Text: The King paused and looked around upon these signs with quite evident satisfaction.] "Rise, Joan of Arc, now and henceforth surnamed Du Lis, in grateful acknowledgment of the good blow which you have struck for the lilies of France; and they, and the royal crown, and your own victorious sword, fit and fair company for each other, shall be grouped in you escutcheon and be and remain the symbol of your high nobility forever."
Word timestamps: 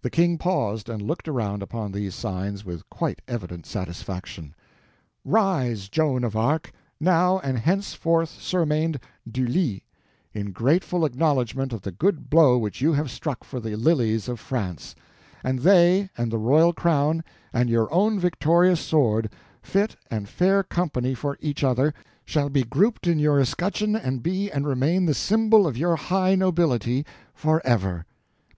The 0.00 0.08
King 0.08 0.38
paused 0.38 0.88
and 0.88 1.02
looked 1.02 1.28
around 1.28 1.62
upon 1.62 1.92
these 1.92 2.14
signs 2.14 2.64
with 2.64 2.88
quite 2.88 3.20
evident 3.28 3.66
satisfaction.] 3.66 4.54
"Rise, 5.26 5.90
Joan 5.90 6.24
of 6.24 6.34
Arc, 6.34 6.72
now 6.98 7.38
and 7.40 7.58
henceforth 7.58 8.30
surnamed 8.30 8.98
Du 9.30 9.46
Lis, 9.46 9.80
in 10.32 10.52
grateful 10.52 11.04
acknowledgment 11.04 11.74
of 11.74 11.82
the 11.82 11.92
good 11.92 12.30
blow 12.30 12.56
which 12.56 12.80
you 12.80 12.94
have 12.94 13.10
struck 13.10 13.44
for 13.44 13.60
the 13.60 13.76
lilies 13.76 14.26
of 14.26 14.40
France; 14.40 14.94
and 15.44 15.58
they, 15.58 16.08
and 16.16 16.30
the 16.32 16.38
royal 16.38 16.72
crown, 16.72 17.22
and 17.52 17.68
your 17.68 17.92
own 17.92 18.18
victorious 18.18 18.80
sword, 18.80 19.30
fit 19.62 19.96
and 20.10 20.30
fair 20.30 20.62
company 20.62 21.12
for 21.12 21.36
each 21.42 21.62
other, 21.62 21.92
shall 22.24 22.48
be 22.48 22.62
grouped 22.64 23.06
in 23.06 23.18
you 23.18 23.34
escutcheon 23.34 23.94
and 23.96 24.22
be 24.22 24.50
and 24.50 24.66
remain 24.66 25.04
the 25.04 25.12
symbol 25.12 25.66
of 25.66 25.76
your 25.76 25.96
high 25.96 26.34
nobility 26.34 27.04
forever." 27.34 28.06